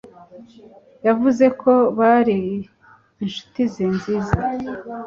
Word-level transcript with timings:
Yavuze 1.07 1.45
ko 1.61 1.71
bari 1.99 2.39
inshuti 3.23 3.61
ze 3.73 3.85
nziza. 3.95 4.33